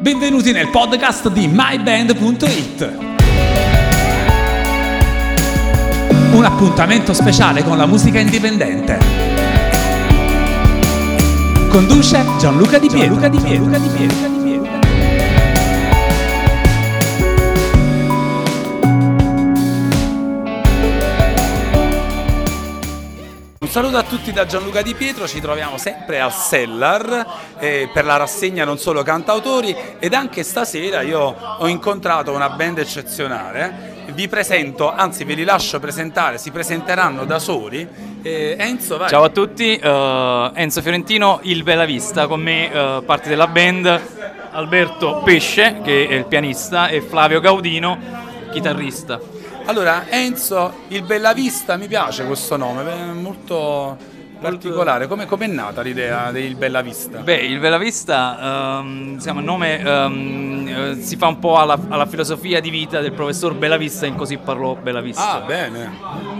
Benvenuti 0.00 0.50
nel 0.50 0.70
podcast 0.70 1.28
di 1.28 1.46
myband.it. 1.46 2.98
Un 6.32 6.42
appuntamento 6.42 7.12
speciale 7.12 7.62
con 7.62 7.76
la 7.76 7.84
musica 7.84 8.18
indipendente. 8.18 8.98
Conduce 11.68 12.24
Gianluca 12.38 12.78
Di 12.78 12.88
Pietro. 12.88 13.18
Gianluca 13.18 13.28
Di 13.28 13.38
Pietro. 13.40 13.70
Gianluca 13.70 13.78
Di 13.78 13.88
Pietro. 13.94 14.39
Saluto 23.70 23.98
a 23.98 24.02
tutti 24.02 24.32
da 24.32 24.46
Gianluca 24.46 24.82
Di 24.82 24.96
Pietro, 24.96 25.28
ci 25.28 25.40
troviamo 25.40 25.78
sempre 25.78 26.18
al 26.18 26.32
Cellar 26.32 27.54
eh, 27.60 27.88
per 27.92 28.04
la 28.04 28.16
rassegna 28.16 28.64
non 28.64 28.78
solo 28.78 29.04
cantautori 29.04 29.76
ed 30.00 30.12
anche 30.12 30.42
stasera 30.42 31.02
io 31.02 31.36
ho 31.58 31.68
incontrato 31.68 32.32
una 32.32 32.50
band 32.50 32.78
eccezionale. 32.78 33.98
Vi 34.12 34.26
presento, 34.26 34.92
anzi 34.92 35.22
ve 35.22 35.34
li 35.34 35.44
lascio 35.44 35.78
presentare, 35.78 36.36
si 36.36 36.50
presenteranno 36.50 37.24
da 37.24 37.38
soli. 37.38 37.86
Eh, 38.22 38.56
Enzo, 38.58 38.96
vai. 38.96 39.08
Ciao 39.08 39.22
a 39.22 39.28
tutti, 39.28 39.78
uh, 39.80 40.50
Enzo 40.52 40.82
Fiorentino, 40.82 41.38
il 41.42 41.62
Bella 41.62 41.84
Vista, 41.84 42.26
con 42.26 42.40
me 42.40 42.66
uh, 42.66 43.04
parte 43.04 43.28
della 43.28 43.46
band 43.46 44.00
Alberto 44.50 45.22
Pesce, 45.24 45.80
che 45.84 46.08
è 46.08 46.14
il 46.14 46.24
pianista, 46.24 46.88
e 46.88 47.02
Flavio 47.02 47.38
Gaudino, 47.38 47.96
chitarrista. 48.50 49.38
Allora, 49.64 50.08
Enzo, 50.08 50.84
il 50.88 51.02
Bellavista, 51.02 51.76
mi 51.76 51.86
piace 51.86 52.24
questo 52.24 52.56
nome, 52.56 52.82
è 52.90 53.12
molto 53.12 53.96
particolare. 54.40 55.06
Come 55.06 55.26
è 55.26 55.46
nata 55.46 55.82
l'idea 55.82 56.32
del 56.32 56.56
Bellavista? 56.56 57.18
Beh, 57.18 57.36
il 57.36 57.60
Bellavista, 57.60 58.80
um, 58.80 59.16
diciamo, 59.16 59.38
il 59.38 59.44
nome 59.44 59.82
um, 59.84 61.00
si 61.00 61.16
fa 61.16 61.28
un 61.28 61.38
po' 61.38 61.58
alla, 61.58 61.78
alla, 61.88 62.06
filosofia 62.06 62.60
di 62.60 62.70
vita 62.70 63.00
del 63.00 63.12
professor 63.12 63.54
Bellavista, 63.54 64.06
in 64.06 64.16
così 64.16 64.38
parlò 64.38 64.74
Bellavista. 64.74 65.30
Ah, 65.30 65.40
bene, 65.40 65.90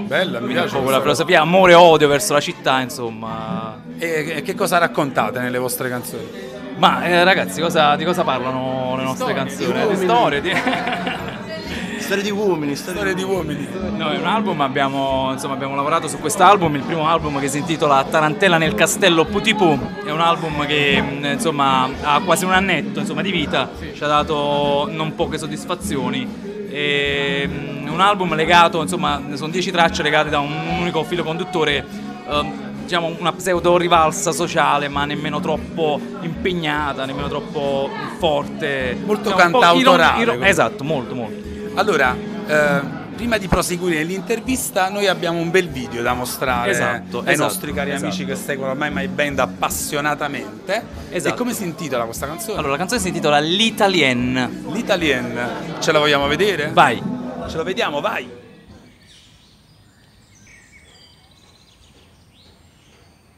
bella, 0.07 0.41
mi 0.41 0.53
piace. 0.53 0.81
quella 0.81 1.01
filosofia, 1.01 1.43
amore 1.43 1.73
e 1.73 1.77
odio 1.77 2.09
verso 2.09 2.33
la 2.33 2.41
città, 2.41 2.81
insomma. 2.81 3.81
E, 3.99 4.33
e 4.37 4.43
che 4.43 4.55
cosa 4.55 4.79
raccontate 4.79 5.39
nelle 5.39 5.59
vostre 5.59 5.89
canzoni? 5.89 6.49
Ma 6.77 7.05
eh, 7.05 7.23
ragazzi, 7.25 7.61
cosa, 7.61 7.95
di 7.95 8.05
cosa 8.05 8.25
parlano 8.25 8.95
le 8.97 9.03
nostre 9.03 9.33
storie, 9.33 9.35
canzoni? 9.35 9.89
Di 9.89 9.97
storie, 9.97 10.41
di... 10.41 10.51
Storie 12.11 12.25
di 12.25 12.37
uomini, 12.37 12.75
storie, 12.75 13.15
di 13.15 13.23
uomini. 13.23 13.69
No, 13.97 14.11
è 14.11 14.19
un 14.19 14.27
album, 14.27 14.61
abbiamo, 14.63 15.31
insomma, 15.31 15.55
abbiamo 15.55 15.77
lavorato 15.77 16.09
su 16.09 16.19
quest'album, 16.19 16.75
il 16.75 16.83
primo 16.83 17.07
album 17.07 17.39
che 17.39 17.47
si 17.47 17.59
intitola 17.59 18.03
Tarantella 18.03 18.59
nel 18.59 18.75
castello 18.75 19.27
Putipu, 19.27 19.79
è 20.05 20.11
un 20.11 20.19
album 20.19 20.67
che 20.67 21.01
insomma, 21.23 21.89
ha 22.03 22.21
quasi 22.25 22.45
un 22.45 22.51
annetto 22.51 22.99
insomma, 22.99 23.23
di 23.23 23.31
vita, 23.31 23.71
ci 23.95 24.03
ha 24.03 24.09
dato 24.09 24.89
non 24.91 25.15
poche 25.15 25.39
soddisfazioni. 25.39 26.67
È 26.69 27.49
un 27.89 28.01
album 28.01 28.35
legato, 28.35 28.83
insomma, 28.83 29.23
sono 29.35 29.53
dieci 29.53 29.71
tracce 29.71 30.03
legate 30.03 30.31
da 30.31 30.41
un 30.41 30.51
unico 30.81 31.05
filo 31.05 31.23
conduttore. 31.23 31.87
Um, 32.27 32.53
diciamo 32.83 33.15
una 33.21 33.33
pseudo 33.35 33.77
rivalsa 33.77 34.33
sociale, 34.33 34.89
ma 34.89 35.05
nemmeno 35.05 35.39
troppo 35.39 36.01
impegnata, 36.23 37.05
nemmeno 37.05 37.29
troppo 37.29 37.89
forte. 38.19 38.99
Molto 39.05 39.31
diciamo, 39.31 39.61
cantautorale. 39.61 40.49
Esatto, 40.49 40.83
molto, 40.83 41.15
molto. 41.15 41.50
Allora, 41.75 42.17
eh, 42.47 42.81
prima 43.15 43.39
di 43.39 43.49
proseguire 43.49 44.03
l'intervista, 44.03 44.89
noi 44.89 45.07
abbiamo 45.07 45.39
un 45.39 45.51
bel 45.51 45.69
video 45.69 46.03
da 46.03 46.15
mostrare 46.15 46.71
esatto, 46.71 47.21
ai 47.21 47.33
esatto, 47.33 47.49
nostri 47.49 47.73
cari 47.73 47.91
esatto. 47.91 48.07
amici 48.07 48.25
che 48.25 48.35
seguono 48.35 48.73
ormai 48.73 48.91
My 48.91 49.07
Band 49.07 49.39
appassionatamente. 49.39 50.83
Esatto. 51.11 51.35
E 51.35 51.39
come 51.39 51.53
si 51.53 51.65
intitola 51.65 52.05
questa 52.05 52.27
canzone? 52.27 52.59
Allora, 52.59 52.73
la 52.73 52.79
canzone 52.79 53.01
si 53.01 53.09
intitola 53.09 53.39
L'Italien. 53.39 54.65
L'Italien. 54.73 55.49
Ce 55.79 55.93
la 55.93 55.99
vogliamo 55.99 56.27
vedere? 56.27 56.71
Vai. 56.73 57.01
Ce 57.47 57.57
la 57.57 57.63
vediamo, 57.63 58.01
vai. 58.01 58.39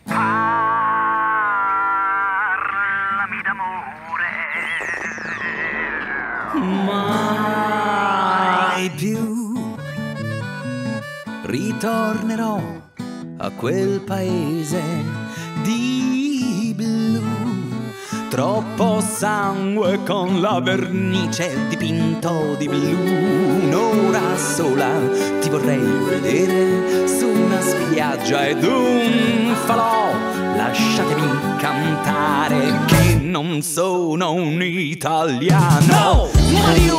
Parlami 0.05 0.23
d'amore. 3.43 3.93
Mai 8.83 8.91
più 8.91 9.77
ritornerò 11.45 12.61
a 13.37 13.51
quel 13.51 14.01
paese 14.01 14.83
di 15.63 16.75
blu. 16.75 17.23
Troppo 18.29 19.01
sangue 19.01 20.03
con 20.03 20.41
la 20.41 20.59
vernice 20.61 21.69
dipinto 21.69 22.57
di 22.59 22.67
blu. 22.67 23.69
Un'ora 23.69 24.37
sola 24.37 24.99
ti 25.41 25.49
vorrei 25.49 25.79
vedere 25.79 27.07
su 27.07 27.29
una 27.29 27.61
spiaggia 27.61 28.49
ed 28.49 28.65
un 28.65 29.55
falò. 29.65 30.11
Lasciatemi 30.57 31.57
cantare 31.59 32.81
che 32.87 33.15
non 33.15 33.63
sono 33.63 34.33
un 34.33 34.61
italiano. 34.61 36.29
Mario, 36.51 36.99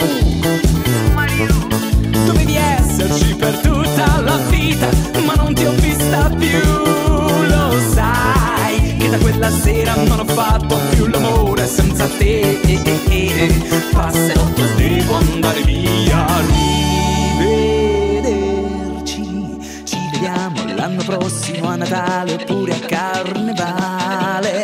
l'anno 21.03 21.17
prossimo 21.17 21.69
a 21.69 21.75
Natale 21.75 22.33
oppure 22.33 22.73
a 22.73 22.79
Carnevale. 22.79 24.61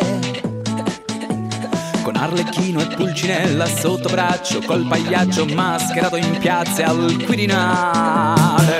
Con 2.02 2.16
Arlecchino 2.16 2.80
e 2.80 2.86
Pulcinella 2.86 3.66
sotto 3.66 4.08
braccio, 4.08 4.60
col 4.64 4.86
pagliaccio 4.86 5.44
mascherato 5.46 6.16
in 6.16 6.38
piazza 6.38 6.86
al 6.86 7.22
Quirinale. 7.24 8.78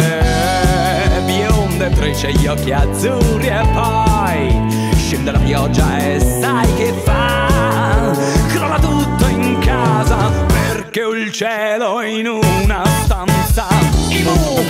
Bionde, 1.24 1.90
trecce 1.90 2.32
gli 2.32 2.46
occhi 2.46 2.72
azzurri 2.72 3.48
e 3.48 3.68
poi 3.72 4.94
scende 4.96 5.30
la 5.30 5.38
pioggia 5.38 5.98
e 5.98 6.18
sai 6.18 6.74
che 6.74 6.92
fa? 7.04 8.12
Crolla 8.48 8.78
tutto 8.78 9.26
in 9.28 9.58
casa 9.60 10.30
perché 10.46 11.00
il 11.00 11.30
cielo 11.30 12.00
in 12.02 12.26
una 12.26 12.82
stanza. 13.04 13.66
Imu, 14.08 14.64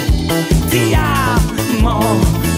ti 0.68 0.94
amo, 0.94 2.48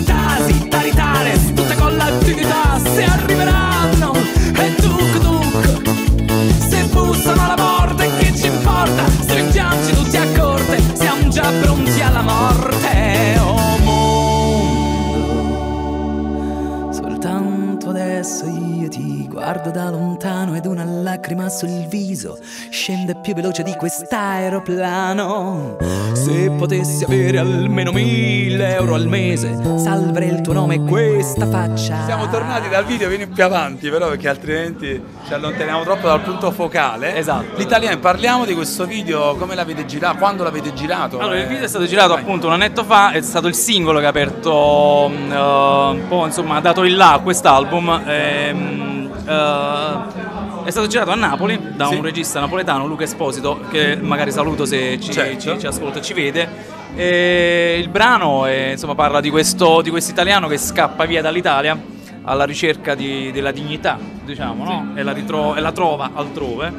adesso 18.22 18.46
io 18.46 18.88
ti 18.88 19.26
guardo 19.26 19.72
da 19.72 19.90
lontano 19.90 20.54
ed 20.54 20.66
una 20.66 20.84
lacrima 20.84 21.48
sul 21.48 21.86
viso 21.88 22.38
scende 22.70 23.16
più 23.20 23.34
veloce 23.34 23.64
di 23.64 23.74
quest'aeroplano 23.74 25.76
se 26.12 26.48
potessi 26.56 27.02
avere 27.02 27.38
almeno 27.38 27.90
mille 27.90 28.76
euro 28.76 28.94
al 28.94 29.08
mese 29.08 29.58
salverei 29.76 30.28
il 30.28 30.40
tuo 30.40 30.52
nome 30.52 30.76
e 30.76 30.84
questa 30.84 31.48
faccia 31.48 32.04
Siamo 32.04 32.28
tornati 32.28 32.68
dal 32.68 32.84
video, 32.84 33.08
vieni 33.08 33.26
più 33.26 33.42
avanti 33.42 33.90
però 33.90 34.08
perché 34.10 34.28
altrimenti 34.28 35.02
ci 35.26 35.34
allontaniamo 35.34 35.82
troppo 35.82 36.06
dal 36.06 36.20
punto 36.20 36.52
focale. 36.52 37.16
Esatto. 37.16 37.56
L'Italien, 37.56 37.98
parliamo 37.98 38.44
di 38.44 38.54
questo 38.54 38.84
video, 38.84 39.34
come 39.36 39.54
l'avete 39.56 39.84
girato, 39.86 40.18
quando 40.18 40.44
l'avete 40.44 40.72
girato? 40.74 41.18
Allora, 41.18 41.38
il 41.38 41.44
Eh, 41.44 41.48
video 41.48 41.64
è 41.64 41.68
stato 41.68 41.86
girato 41.86 42.12
vai. 42.12 42.20
appunto 42.22 42.46
un 42.46 42.52
annetto 42.52 42.84
fa, 42.84 43.10
è 43.12 43.20
stato 43.22 43.48
il 43.48 43.54
singolo 43.54 43.98
che 43.98 44.06
ha 44.06 44.10
aperto, 44.10 45.10
eh, 45.10 45.36
un 45.36 46.02
po' 46.08 46.24
insomma, 46.26 46.56
ha 46.56 46.60
dato 46.60 46.84
il 46.84 46.94
là 46.96 47.14
a 47.14 47.18
quest'album. 47.20 48.02
Ehm, 48.12 49.10
eh, 49.26 50.64
è 50.64 50.70
stato 50.70 50.86
girato 50.86 51.10
a 51.10 51.14
Napoli 51.14 51.58
da 51.74 51.86
Sì. 51.86 51.94
un 51.96 52.02
regista 52.02 52.38
napoletano, 52.40 52.86
Luca 52.86 53.04
Esposito, 53.04 53.60
che 53.70 53.96
magari 53.96 54.30
saluto 54.30 54.64
se 54.64 55.00
ci, 55.00 55.10
Certo. 55.12 55.40
ci- 55.52 55.58
ci 55.58 55.66
ascolta 55.66 55.98
e 55.98 56.02
ci 56.02 56.12
vede. 56.14 56.48
E 56.94 57.78
il 57.80 57.88
brano 57.88 58.46
eh, 58.46 58.72
insomma, 58.72 58.94
parla 58.94 59.20
di 59.20 59.30
questo 59.30 59.80
di 59.80 59.90
italiano 59.96 60.46
che 60.46 60.58
scappa 60.58 61.04
via 61.06 61.22
dall'Italia 61.22 61.80
alla 62.24 62.44
ricerca 62.44 62.94
di- 62.94 63.32
della 63.32 63.50
dignità, 63.50 63.98
diciamo, 64.24 64.62
no? 64.64 64.92
E 64.94 65.02
la, 65.02 65.12
ritro- 65.12 65.56
e 65.56 65.60
la 65.60 65.72
trova 65.72 66.10
altrove, 66.14 66.72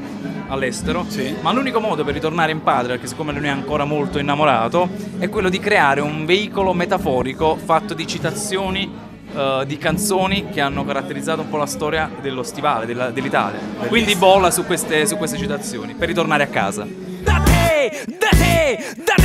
all'estero. 0.47 1.03
Sì. 1.07 1.35
Ma 1.41 1.51
l'unico 1.51 1.79
modo 1.81 2.03
per 2.05 2.13
ritornare 2.13 2.51
in 2.53 2.61
patria, 2.63 2.91
perché 2.91 3.07
siccome 3.07 3.33
lui 3.33 3.45
è 3.45 3.49
ancora 3.49 3.83
molto 3.83 4.19
innamorato, 4.19 4.87
è 5.19 5.27
quello 5.27 5.49
di 5.49 5.59
creare 5.59 5.99
un 5.99 6.25
veicolo 6.25 6.73
metaforico 6.73 7.57
fatto 7.61 7.93
di 7.93 8.07
citazioni 8.07 8.89
eh, 9.35 9.63
di 9.65 9.77
canzoni 9.77 10.49
che 10.49 10.61
hanno 10.61 10.85
caratterizzato 10.85 11.41
un 11.41 11.49
po' 11.49 11.57
la 11.57 11.65
storia 11.65 12.09
dello 12.21 12.43
stivale, 12.43 12.85
della- 12.85 13.09
dell'Italia. 13.11 13.59
Quindi 13.87 14.15
bolla 14.15 14.51
su 14.51 14.65
queste, 14.65 15.05
su 15.05 15.17
queste 15.17 15.37
citazioni, 15.37 15.93
per 15.95 16.07
ritornare 16.07 16.43
a 16.43 16.47
casa. 16.47 16.85
Da 17.21 17.41
te, 17.43 18.03
da 18.07 18.27
te, 18.29 18.95
da 18.97 19.13
te 19.15 19.22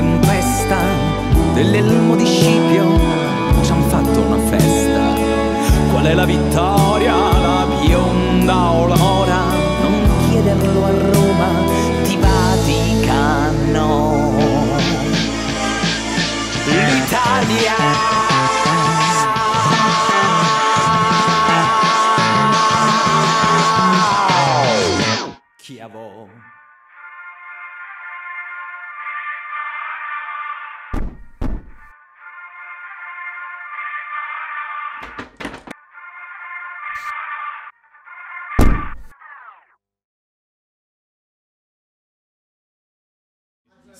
tempesta, 0.00 0.78
dell'elmo 1.52 2.16
di 2.16 2.24
Scipio 2.24 2.98
ci 3.62 3.70
han 3.70 3.82
fatto 3.82 4.20
una 4.20 4.38
festa. 4.38 5.12
Qual 5.90 6.06
è 6.06 6.14
la 6.14 6.24
vittoria, 6.24 7.14
la 7.38 7.66
bionda 7.82 8.70
o 8.70 8.86
la 8.86 8.99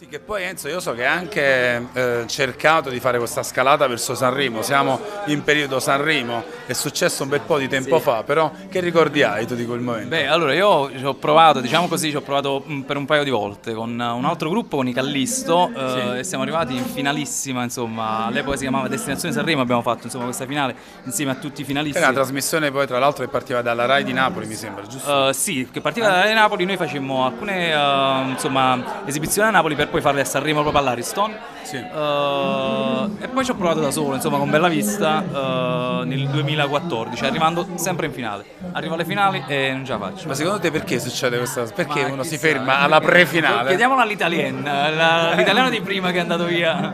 Sì, 0.01 0.07
che 0.07 0.19
poi 0.19 0.45
Enzo 0.45 0.67
io 0.69 0.81
so 0.81 0.95
che 0.95 1.05
hai 1.05 1.15
anche 1.15 1.87
eh, 1.93 2.23
cercato 2.27 2.89
di 2.89 2.99
fare 3.01 3.19
questa 3.19 3.43
scalata 3.43 3.87
verso 3.87 4.15
Sanremo, 4.15 4.63
siamo 4.63 4.99
in 5.27 5.43
periodo 5.43 5.79
Sanremo, 5.79 6.43
è 6.65 6.73
successo 6.73 7.25
un 7.25 7.29
bel 7.29 7.43
po' 7.43 7.59
di 7.59 7.69
tempo 7.69 7.99
fa, 8.01 8.23
però 8.23 8.51
che 8.71 8.81
ricordi 8.81 9.23
hai 9.23 9.47
tu 9.47 9.55
di 9.55 9.67
quel 9.67 9.81
momento? 9.81 10.09
Beh, 10.09 10.27
allora 10.27 10.55
io 10.55 10.91
ci 10.97 11.05
ho 11.05 11.13
provato, 11.17 11.61
diciamo 11.61 11.87
così, 11.87 12.09
ci 12.09 12.17
ho 12.17 12.23
provato 12.23 12.65
mm, 12.67 12.81
per 12.81 12.97
un 12.97 13.05
paio 13.05 13.25
di 13.25 13.29
volte 13.29 13.75
con 13.75 13.91
un 13.91 14.25
altro 14.25 14.49
gruppo, 14.49 14.77
con 14.77 14.89
i 14.89 14.95
Callisto, 14.95 15.71
eh, 15.77 16.21
e 16.21 16.25
siamo 16.25 16.45
arrivati 16.45 16.75
in 16.75 16.87
finalissima, 16.87 17.63
insomma, 17.63 18.25
all'epoca 18.25 18.57
si 18.57 18.63
chiamava 18.63 18.89
Destinazione 18.89 19.35
Sanremo, 19.35 19.61
abbiamo 19.61 19.83
fatto 19.83 20.05
insomma 20.05 20.25
questa 20.25 20.47
finale 20.47 20.75
insieme 21.05 21.33
a 21.33 21.35
tutti 21.35 21.61
i 21.61 21.65
È 21.65 21.67
finalisti. 21.67 21.99
una 21.99 22.15
trasmissione 22.15 22.71
poi 22.71 22.87
tra 22.87 22.99
l'altro 22.99 23.23
che 23.23 23.31
partiva 23.31 23.61
dalla 23.61 23.85
Rai 23.85 24.03
di 24.03 24.15
Napoli 24.15 24.47
mi 24.47 24.55
sembra, 24.55 24.87
giusto? 24.87 25.29
Eh, 25.29 25.35
sì, 25.35 25.69
che 25.71 25.83
partiva 25.83 26.09
da 26.09 26.33
Napoli, 26.33 26.65
noi 26.65 26.79
facemmo 26.79 27.27
alcune 27.27 27.71
eh, 27.71 28.31
insomma, 28.31 29.03
esibizioni 29.05 29.49
a 29.49 29.51
Napoli 29.51 29.75
per 29.75 29.89
poi 29.91 30.01
farle 30.01 30.21
a 30.23 30.25
Sanremo 30.25 30.61
proprio 30.63 30.81
all'Ariston. 30.83 31.35
Sì. 31.63 31.77
Eh, 31.77 33.09
e 33.21 33.29
poi 33.29 33.45
ci 33.45 33.51
ho 33.51 33.55
provato 33.55 33.81
da 33.81 33.91
solo, 33.91 34.15
insomma, 34.15 34.39
con 34.39 34.49
Bella 34.51 34.69
Vista 34.69 35.23
eh, 35.23 36.05
nel 36.05 36.29
2014, 36.29 37.25
arrivando 37.25 37.67
sempre 37.75 38.07
in 38.07 38.13
finale. 38.13 38.45
Arrivo 38.73 38.95
alle 38.95 39.05
finali 39.05 39.43
e 39.47 39.73
non 39.73 39.85
ce 39.85 39.93
la 39.93 39.99
faccio. 39.99 40.29
Ma 40.29 40.35
secondo 40.35 40.59
te 40.61 40.71
perché 40.71 40.99
succede 40.99 41.37
questa 41.37 41.61
cosa? 41.61 41.73
Perché 41.75 42.03
Ma 42.07 42.13
uno 42.13 42.23
si 42.23 42.31
chissà, 42.31 42.47
ferma 42.49 42.65
perché- 42.67 42.83
alla 42.85 43.01
prefinale? 43.01 43.69
Chiediamolo 43.69 44.01
all'italien, 44.01 44.63
la- 44.63 45.33
l'italiano 45.35 45.69
di 45.71 45.81
prima 45.81 46.11
che 46.11 46.19
è 46.19 46.21
andato 46.21 46.45
via, 46.45 46.93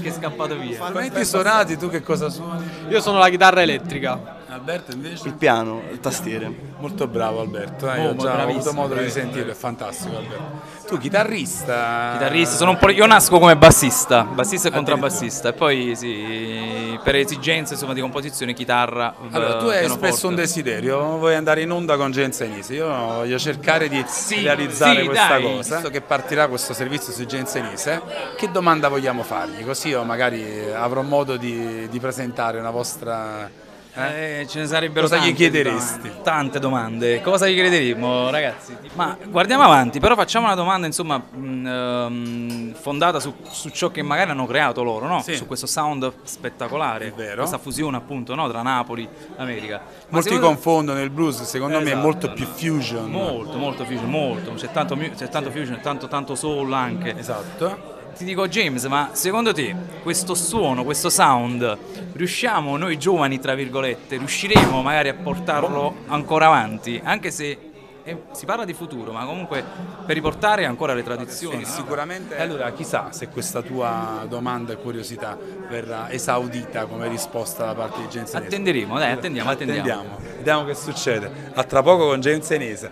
che 0.00 0.08
è 0.08 0.12
scappato 0.12 0.56
via. 0.58 0.82
Strumenti 0.82 1.24
suonati, 1.24 1.76
tu 1.76 1.88
che 1.88 2.02
cosa 2.02 2.28
suoni? 2.30 2.68
Io 2.88 3.00
sono 3.00 3.18
la 3.18 3.28
chitarra 3.28 3.62
elettrica. 3.62 4.38
Alberto 4.60 4.92
invece? 4.92 5.26
Il 5.28 5.34
piano, 5.34 5.82
le 5.90 5.98
tastiere. 6.00 6.52
Molto 6.78 7.06
bravo 7.06 7.40
Alberto, 7.40 7.90
eh, 7.90 8.06
Oh, 8.06 8.10
ho 8.10 8.16
già 8.16 8.40
avuto 8.40 8.72
modo 8.72 8.94
di 8.94 9.10
sentirlo, 9.10 9.52
è 9.52 9.54
fantastico 9.54 10.16
Alberto. 10.16 10.78
Tu 10.86 10.98
chitarrista? 10.98 12.10
Chitarrista, 12.12 12.56
sono 12.56 12.72
un 12.72 12.78
po'. 12.78 12.90
Io 12.90 13.06
nasco 13.06 13.38
come 13.38 13.56
bassista, 13.56 14.22
bassista 14.24 14.68
e 14.68 14.70
contrabbassista, 14.70 15.48
e 15.50 15.52
poi 15.54 15.94
sì, 15.96 16.98
per 17.02 17.16
esigenze 17.16 17.74
insomma, 17.74 17.94
di 17.94 18.00
composizione, 18.00 18.52
chitarra. 18.52 19.14
Allora, 19.30 19.56
tu 19.56 19.66
eh, 19.66 19.74
hai 19.74 19.78
pianoforte. 19.80 20.06
espresso 20.06 20.28
un 20.28 20.34
desiderio, 20.34 21.16
vuoi 21.18 21.34
andare 21.36 21.62
in 21.62 21.70
onda 21.70 21.96
con 21.96 22.10
Gensenese. 22.10 22.74
Io 22.74 22.86
voglio 22.88 23.38
cercare 23.38 23.88
di 23.88 24.04
Sì, 24.06 24.42
realizzare 24.42 25.00
sì, 25.00 25.06
questa 25.06 25.28
dai. 25.28 25.42
cosa. 25.42 25.74
Visto 25.76 25.90
che 25.90 26.00
partirà 26.02 26.48
questo 26.48 26.74
servizio 26.74 27.12
su 27.12 27.24
Gensenese, 27.24 28.02
che 28.36 28.50
domanda 28.50 28.88
vogliamo 28.88 29.22
fargli? 29.22 29.64
Così 29.64 29.88
io 29.88 30.02
magari 30.04 30.70
avrò 30.72 31.02
modo 31.02 31.36
di, 31.36 31.88
di 31.88 31.98
presentare 31.98 32.58
una 32.58 32.70
vostra. 32.70 33.68
Eh? 33.94 34.40
Eh, 34.40 34.46
ce 34.46 34.60
ne 34.60 34.66
sarebbero 34.66 35.02
Cosa 35.02 35.16
gli 35.16 35.20
tante 35.20 35.34
chiederesti? 35.36 35.98
domande, 36.00 36.22
Tante 36.22 36.58
domande. 36.58 37.20
Cosa 37.22 37.48
gli 37.48 37.54
chiederemmo, 37.54 38.30
ragazzi? 38.30 38.76
Ma 38.94 39.16
guardiamo 39.28 39.62
avanti, 39.64 39.98
però 40.00 40.14
facciamo 40.14 40.46
una 40.46 40.54
domanda, 40.54 40.86
insomma, 40.86 41.18
mh, 41.18 41.66
ehm, 41.66 42.74
fondata 42.74 43.20
su, 43.20 43.34
su 43.50 43.68
ciò 43.70 43.90
che 43.90 44.02
magari 44.02 44.30
hanno 44.30 44.46
creato 44.46 44.82
loro, 44.82 45.06
no? 45.06 45.20
Sì. 45.22 45.34
Su 45.36 45.46
questo 45.46 45.66
sound 45.66 46.12
spettacolare. 46.22 47.08
È 47.08 47.12
vero. 47.12 47.36
Questa 47.38 47.58
fusione, 47.58 47.96
appunto, 47.96 48.34
no? 48.34 48.48
Tra 48.48 48.62
Napoli 48.62 49.02
e 49.04 49.08
America. 49.42 49.80
Ma 49.84 50.06
Molti 50.08 50.28
secondo- 50.28 50.46
confondono 50.48 51.02
il 51.02 51.10
blues, 51.10 51.42
secondo 51.42 51.76
me 51.78 51.82
è 51.82 51.86
Esatto. 51.88 52.00
molto 52.02 52.32
più 52.32 52.46
fusion. 52.46 53.10
Molto, 53.10 53.56
molto 53.58 53.84
fusion, 53.84 54.08
molto. 54.08 54.52
C'è 54.54 54.70
tanto, 54.70 54.96
c'è 54.96 55.28
tanto 55.28 55.50
fusion, 55.50 55.80
tanto, 55.80 56.08
tanto 56.08 56.34
soul 56.34 56.72
anche. 56.72 57.16
Esatto. 57.16 57.98
Ti 58.20 58.26
dico 58.26 58.46
James, 58.48 58.84
ma 58.84 59.12
secondo 59.12 59.54
te 59.54 59.74
questo 60.02 60.34
suono, 60.34 60.84
questo 60.84 61.08
sound, 61.08 61.78
riusciamo 62.12 62.76
noi 62.76 62.98
giovani, 62.98 63.40
tra 63.40 63.54
virgolette, 63.54 64.18
riusciremo 64.18 64.82
magari 64.82 65.08
a 65.08 65.14
portarlo 65.14 66.00
ancora 66.06 66.44
avanti? 66.44 67.00
Anche 67.02 67.30
se 67.30 67.56
eh, 68.02 68.22
si 68.32 68.44
parla 68.44 68.66
di 68.66 68.74
futuro, 68.74 69.10
ma 69.12 69.24
comunque 69.24 69.64
per 70.04 70.14
riportare 70.14 70.66
ancora 70.66 70.92
le 70.92 71.02
tradizioni. 71.02 71.64
Sì, 71.64 71.72
sicuramente. 71.72 72.36
E 72.36 72.42
allora, 72.42 72.70
chissà 72.72 73.10
se 73.10 73.28
questa 73.28 73.62
tua 73.62 74.26
domanda 74.28 74.74
e 74.74 74.76
curiosità 74.76 75.38
verrà 75.70 76.10
esaudita 76.10 76.84
come 76.84 77.08
risposta 77.08 77.64
da 77.64 77.74
parte 77.74 78.02
di 78.02 78.08
Gensenese. 78.10 78.36
Attenderemo, 78.36 78.98
dai, 78.98 79.12
attendiamo, 79.12 79.48
attendiamo. 79.48 79.80
Attendiamo, 79.80 80.18
vediamo 80.36 80.64
che 80.66 80.74
succede. 80.74 81.52
A 81.54 81.64
tra 81.64 81.82
poco 81.82 82.08
con 82.08 82.20
Gensenese. 82.20 82.90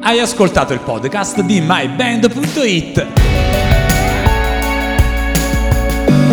Hai 0.00 0.20
ascoltato 0.20 0.72
il 0.72 0.80
podcast 0.80 1.40
di 1.40 1.60
myband.it. 1.60 3.29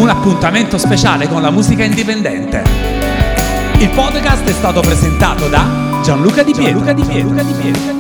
Un 0.08 0.16
appuntamento 0.16 0.78
speciale 0.78 1.28
con 1.28 1.42
la 1.42 1.52
musica 1.52 1.84
indipendente. 1.84 2.64
Il 3.80 3.90
podcast 3.90 4.48
è 4.48 4.54
stato 4.54 4.80
presentato 4.80 5.50
da 5.50 6.00
Gianluca 6.02 6.44
Di 6.44 6.54
Pietro. 6.54 6.82
Gianluca 6.82 6.94
Di 7.44 7.52
Pietro. 7.52 7.97